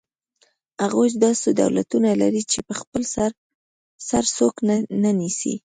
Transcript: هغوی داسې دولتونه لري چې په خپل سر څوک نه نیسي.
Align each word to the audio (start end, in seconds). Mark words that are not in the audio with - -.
هغوی 0.83 1.09
داسې 1.25 1.49
دولتونه 1.61 2.09
لري 2.21 2.43
چې 2.51 2.59
په 2.67 2.73
خپل 2.81 3.01
سر 4.09 4.23
څوک 4.37 4.55
نه 5.03 5.11
نیسي. 5.19 5.55